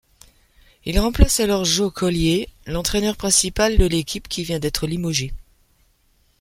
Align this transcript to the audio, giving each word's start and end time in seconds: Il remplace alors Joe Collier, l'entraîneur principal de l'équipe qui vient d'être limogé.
Il 0.83 0.99
remplace 0.99 1.41
alors 1.41 1.63
Joe 1.63 1.93
Collier, 1.93 2.49
l'entraîneur 2.65 3.15
principal 3.17 3.77
de 3.77 3.85
l'équipe 3.85 4.27
qui 4.27 4.43
vient 4.43 4.57
d'être 4.57 4.87
limogé. 4.87 5.31